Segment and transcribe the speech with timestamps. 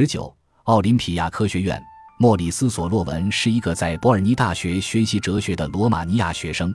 [0.00, 0.32] 十九，
[0.62, 1.82] 奥林匹亚科学院。
[2.18, 6.72] 莫里斯·索洛文是一个在伯尔尼大学学习哲学的罗马尼亚学生。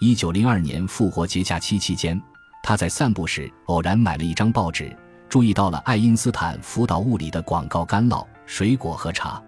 [0.00, 2.20] 一九零二年复活节假期期间，
[2.64, 4.92] 他在散步时偶然买了一张报纸，
[5.28, 9.40] 注意到了爱因斯坦辅导物理的广告干酪、水果和茶。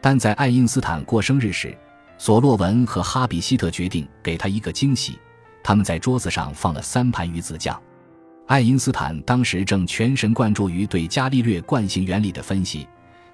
[0.00, 1.76] 但在爱因斯坦过生日时，
[2.16, 5.18] 索洛文和哈比希特决定给他一个惊喜，
[5.62, 7.78] 他们在桌子上放了三盘鱼子酱。
[8.52, 12.86] 爱因斯坦当时正全神贯注于对伽利略惯性原理的分析。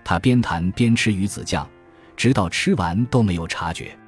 [0.04, 1.68] 他边谈边吃鱼子酱，
[2.16, 3.98] 直到吃完都没有察觉。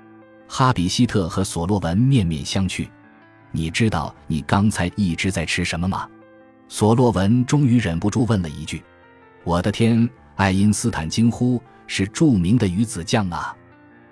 [0.46, 2.88] 哈比希特和索洛文面面相觑。
[3.50, 6.08] 你知道你刚才一直在吃什么吗？
[6.68, 8.80] 索洛文终于忍不住问了一句。
[9.42, 10.08] 我的天！
[10.36, 13.52] 爱因斯坦惊呼：“是著名的鱼子酱啊！”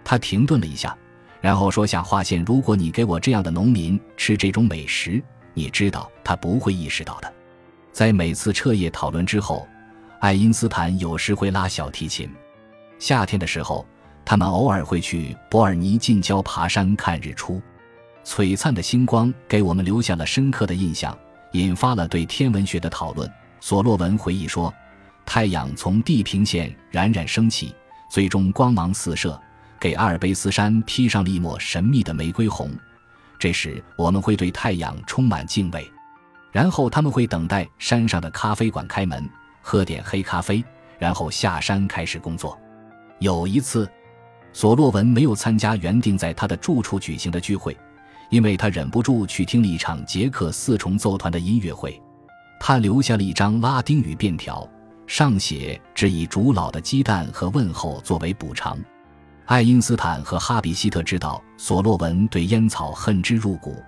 [0.03, 0.99] 他停顿了一下，
[1.41, 5.23] 然后说下划线：“如果你给我这样的农民吃这种美食，
[5.59, 7.35] 你知道他不会意识到的。”
[7.93, 9.67] 在每次彻夜讨论之后。
[10.21, 12.29] 爱因斯坦有时会拉小提琴。
[12.99, 13.87] 夏天的时候，
[14.25, 17.63] 他们偶尔会去伯尔尼近郊爬山看日出。
[18.25, 21.17] 璀璨的星光给我们留下了深刻的印象，
[21.53, 23.31] 引发了对天文学的讨论。
[23.61, 24.75] 索洛文回忆说
[25.25, 27.73] ：“太阳从地平线冉冉升起，
[28.11, 29.41] 最终光芒四射，
[29.79, 32.73] 给阿尔卑斯山披上了一抹神秘的玫瑰红。
[33.39, 35.91] 这时，我们会对太阳充满敬畏。
[36.51, 39.29] 然后，他们会等待山上的咖啡馆开门。”
[39.61, 40.65] 喝点黑咖啡，
[40.99, 42.59] 然后下山开始工作。
[43.19, 43.87] 有一次，
[44.51, 47.77] 索洛文没有参加原定在他的住处举行的聚会，
[48.31, 52.01] 因为他忍不住去听了一场捷克四重奏团的音乐会。
[52.59, 54.67] 他留下了一张拉丁语便条，
[55.07, 58.79] 上写“只以煮老的鸡蛋和问候作为补偿”。
[59.49, 63.83] 爱因斯坦和哈比希特知道索洛文对烟草恨之入骨，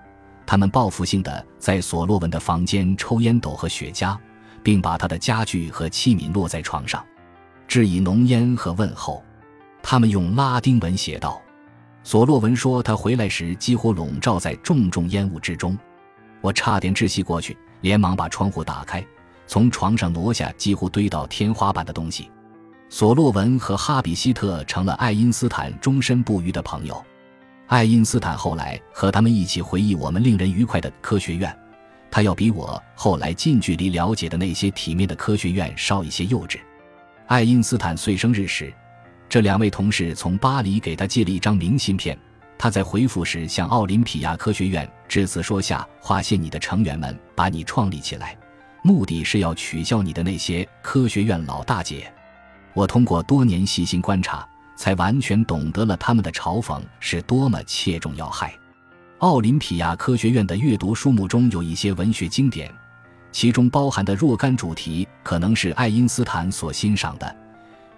[0.45, 4.17] 他们报复性的在索洛文的房间抽烟斗和雪茄。
[4.63, 7.03] 并把他的家具和器皿落在床上，
[7.67, 9.23] 致以浓烟和问候。
[9.81, 11.41] 他们用拉丁文写道
[12.03, 15.77] ：“索洛文说，他回来时几乎笼罩在重重烟雾之中。
[16.41, 19.03] 我差点窒息过去，连忙把窗户打开，
[19.47, 22.29] 从床上挪下几乎堆到天花板的东西。”
[22.93, 27.01] 索洛文和哈比希特成了爱因斯坦终身不渝的朋友。
[27.67, 31.57] 爱因斯坦后来和他们一起回忆我们令人愉快的科学院。
[32.11, 36.59] 他要比我后来近距离了解的那些体面的科学院少一些幼稚。
[37.27, 38.73] 爱因斯坦岁生日时，
[39.29, 42.15] 这两位同事从巴黎给他寄了一张明信片。
[42.57, 48.37] 他在回复时向奥林匹亚科学院致辞说：“下花谢，你的成员们把你创立起来，
[48.83, 52.11] 目的是要取笑你的那些科学院老大姐。
[52.73, 58.53] 我通过多年细心观察，才完全懂得了他们的嘲讽是多么切中要害。”
[59.19, 62.73] 奥林匹亚科学院的阅读书目中有一些文学经典，
[63.31, 67.35] 其中包含的若干主题可能是爱因斯坦所欣赏的，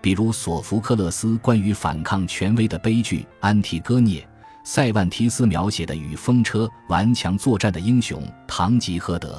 [0.02, 4.20] 比如索福克勒斯关于反抗权威的悲剧《安提戈涅》，
[4.66, 9.38] 塞万提斯描写的与风车顽强作战的英雄《堂吉诃德》。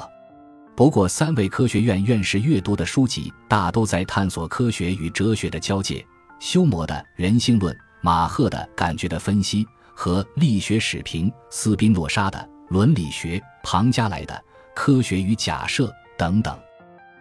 [0.76, 6.04] 不过，三位科学院院士阅读的书籍大都在探索科学与哲学的交界：
[6.40, 9.64] 休谟的《人性论》，马赫的《感觉的分析》。
[9.96, 12.36] 和力学史评斯宾诺莎的
[12.68, 14.34] 《伦理学》，庞加莱的
[14.74, 15.86] 《科学与假设》
[16.18, 16.58] 等等。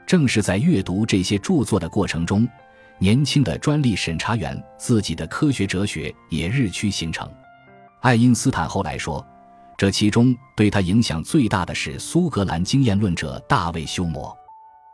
[0.07, 2.47] 正是在阅读这些著作的过程中，
[2.97, 7.31] 年轻的专利审查员自己的科学哲学也日趋形成。
[8.01, 9.23] 爱因斯坦后来说，
[9.83, 14.33] 这其中对他影响最大的是苏格兰经验论者大卫休谟。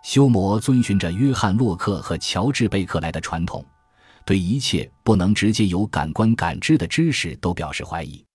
[0.02, 3.64] 休谟遵循着约翰洛克和乔治贝克莱的传统。
[4.26, 8.26] 对一切不能直接由感官感知的知识都表示怀疑，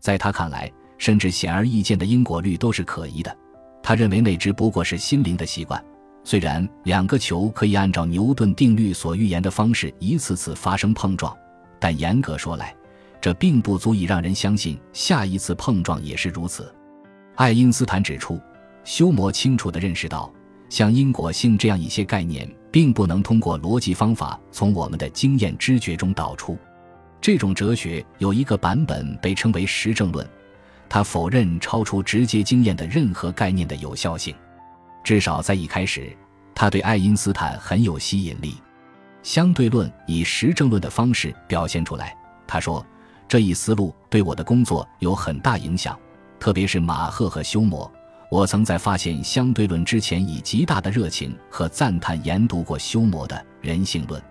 [0.00, 3.36] 在他看来，甚至显而易见的因果律都是可疑的。
[3.82, 5.84] 他认为那只不过是心灵的习惯。
[6.24, 11.36] 虽然两个球可以按照牛顿定律所预言的方式一次次发生碰撞，
[11.78, 12.74] 但严格说来，
[13.28, 16.74] 这并不足以让人相信下一次碰撞也是如此。
[17.34, 18.40] 爱因斯坦指出，
[18.84, 20.32] 休谟清楚地认识到。
[20.70, 26.56] 像因果性这样一些概念，并不能通过逻辑方法从我们的经验知觉中导出。
[27.20, 30.26] 这种哲学有一个版本被称为实证论，
[30.88, 34.34] 它否认超出直接经验的任何概念的有效性。
[35.04, 36.16] 至少在一开始，
[36.54, 38.54] 它对爱因斯坦很有吸引力。
[39.22, 42.16] 相对论以实证论的方式表现出来。
[42.46, 42.82] 他说，
[43.28, 45.98] 这一思路对我的工作有很大影响，
[46.40, 47.90] 特别是马赫和休谟。
[48.30, 54.22] 我曾在发现相对论之前，以极大的热情和赞叹研读过休谟的人性论。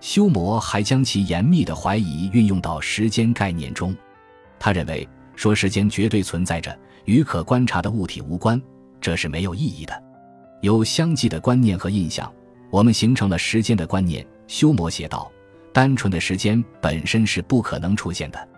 [0.00, 3.94] 休谟还将其严密的怀疑运用到时间概念中。
[4.58, 8.60] 他认为，说时间绝对存在着，与可观察的物体无关，
[9.00, 10.02] 这是没有意义的。
[10.60, 12.32] 有相继的观念和印象，
[12.70, 14.24] 我们形成了时间的观念。
[14.48, 15.30] 休谟写道
[15.78, 18.48] ：“单纯的时间本身是不可能出现的，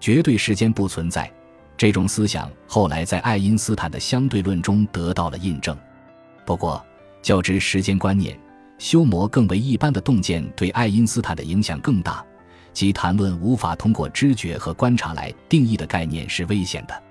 [0.00, 1.30] 绝对时间不存在。”
[1.76, 5.76] 这种思想后来在爱因斯坦的相对论中得到了印证。
[6.46, 6.82] 不过，
[7.20, 8.40] 较之时间观念，
[8.78, 12.24] 休谟更为一般的洞见对爱因斯坦的影响更大，
[12.72, 17.02] 即谈论无法通过知觉和观察来定义的概念是危险的。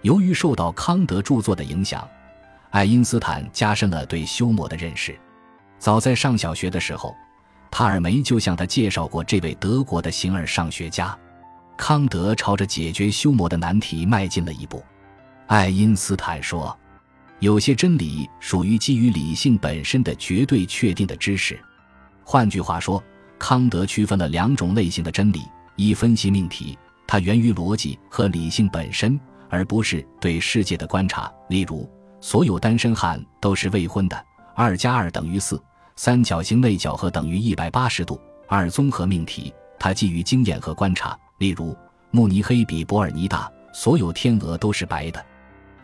[0.00, 2.08] 由于受到康德著作的影响，
[2.70, 5.14] 爱因斯坦加深了对休谟的认识。
[5.78, 7.14] 早在上小学的时候，
[7.72, 11.18] 塔尔梅就向他介绍过这位德国的形而上学家。
[11.74, 14.84] 康德朝着解决休谟的难题迈进了一步。
[15.46, 16.78] 爱因斯坦说
[17.40, 21.58] ：“有些真理属于基于理性本身的绝对确定的知识。”
[22.22, 23.02] 换句话说，
[23.38, 25.40] 康德区分了两种类型的真理：
[25.74, 31.32] 一、分析命题，它源于逻辑和理性本身，而不是对世界的观察。
[31.48, 31.90] 例如，
[32.20, 34.26] 所有单身汉都是未婚的。
[34.54, 35.60] 二加二等于四。
[36.04, 38.20] 三角形内角和等于一百八十度。
[38.48, 41.16] 二、综合命题，它基于经验和观察。
[41.38, 41.76] 例如，
[42.10, 45.24] 慕尼黑比伯尔尼大，所有天鹅都是白的。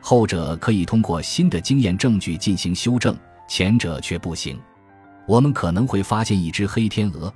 [0.01, 3.17] 后者可以通过新的经验证据进行修正，
[3.47, 4.61] 前者却不行。
[5.25, 7.33] 我们可能会发现一只黑天鹅，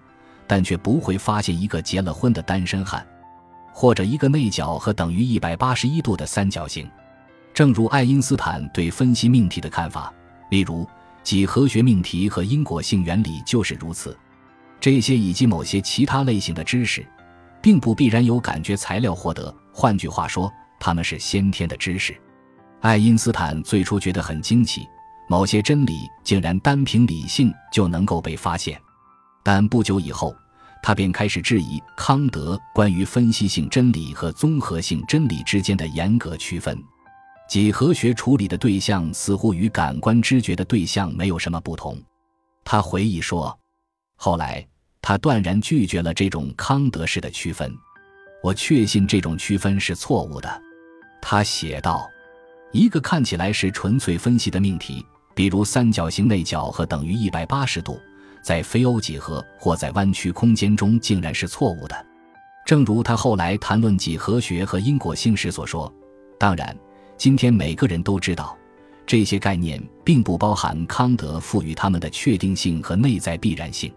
[0.49, 3.07] 但却不会发现一个结了婚的单身汉，
[3.73, 6.91] 或者一个内角和等于一百八十一度的三角形。
[7.55, 10.13] 正如爱因斯坦对分析命题的看法，
[10.51, 10.85] 例如
[11.23, 14.17] 几何学命题和因果性原理就是如此。
[14.81, 17.07] 这些以及某些其他类型的知识。
[17.63, 19.55] 并不必然由感觉材料获得。
[19.73, 22.15] 换句话说，他们是先天的知识。
[22.81, 24.87] 爱因斯坦最初觉得很惊奇，
[25.29, 28.79] 某些真理竟然单凭理性就能够被发现。
[29.45, 30.35] 但不久以后，
[30.83, 36.77] 他便开始质疑康德关于分析性真理和综合性真理之间的严格区分。
[37.49, 41.97] 几何学处理的对象似乎与感官知觉的对象没有什么不同。
[42.65, 43.59] 他回忆说
[44.17, 44.67] ：“后来。”
[45.05, 47.77] 他断然拒绝了这种康德式的区分，
[48.41, 50.63] 我确信这种区分是错误的。
[51.21, 52.09] 他写道
[52.71, 55.05] ：“一个看起来是纯粹分析的命题，
[55.35, 58.01] 比如三角形内角和等于一百八十度，
[58.45, 62.07] 在非欧几何或在弯曲空间中竟然是错误的。
[62.65, 65.93] 正如他后来谈论几何学和因果性时所说。
[66.39, 66.79] 当然，
[67.17, 68.57] 今天每个人都知道，
[69.07, 73.93] 这些概念并不包含康德赋予他们的确定性和内在必然性。”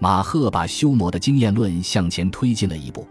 [0.00, 3.06] 马赫把休谟的经验论向前推进了一步。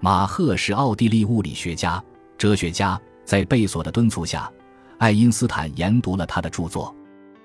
[0.00, 2.02] 马赫是奥地利物理学家、
[2.36, 4.50] 哲学家，在贝索的敦促下，
[4.98, 6.94] 爱因斯坦研读了他的著作。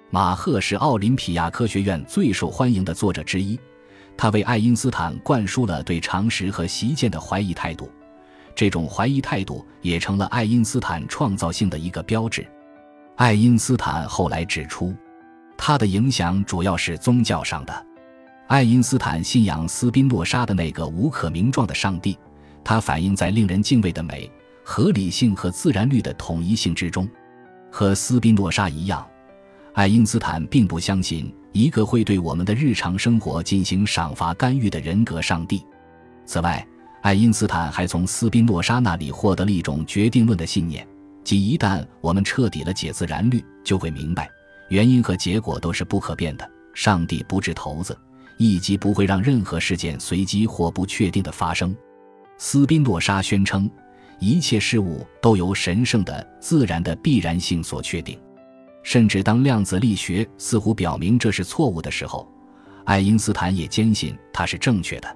[0.09, 3.57] 马赫是奥林匹亚科学院最受欢迎的作者之一，
[4.17, 7.89] 他为爱因斯坦灌输了对常识和习见的怀疑态度。
[8.55, 12.45] 这种怀疑态度也成了爱因斯坦创造性的一个标志。
[13.15, 14.95] 爱因斯坦后来指出，
[15.57, 17.85] 他的影响主要是宗教上的。
[18.47, 22.17] 爱因斯坦信仰斯宾诺莎的那个无可名状的上帝，
[22.63, 24.29] 它反映在令人敬畏的美、
[24.63, 27.07] 合理性和自然律的统一性之中。
[27.71, 29.07] 和斯宾诺莎一样，
[29.73, 35.65] 爱因斯坦并不相信一个会对我们的日常生活进行赏罚干预的人格上帝。
[36.25, 36.65] 此外，
[37.01, 40.87] 爱因斯坦还从斯宾诺莎那里获得了一种决定论的信念，
[41.23, 44.29] 即一旦我们彻底了解自然律，就会明白
[44.69, 46.49] 原因和结果都是不可变的。
[46.73, 47.97] 上帝不掷骰子。
[48.37, 51.75] 以及不会让任何事件随机或不确定的发生。
[52.39, 53.69] 斯宾诺莎宣称，
[54.17, 58.19] 一切事物都由神圣的自然的必然性所确定。
[58.81, 62.27] 甚至当量子力学似乎表明这是错误的时候，
[62.83, 65.15] 爱因斯坦也坚信它是正确的。